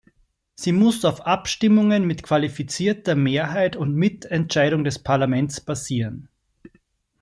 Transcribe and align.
Sie 0.55 0.71
muss 0.71 1.05
auf 1.05 1.27
Abstimmungen 1.27 2.07
mit 2.07 2.23
qualifizierter 2.23 3.13
Mehrheit 3.13 3.75
und 3.75 3.93
Mitentscheidung 3.93 4.83
des 4.83 4.97
Parlaments 4.97 5.61
basieren. 5.61 6.27